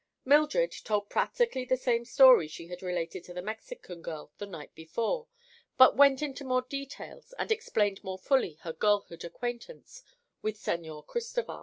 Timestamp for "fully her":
8.17-8.73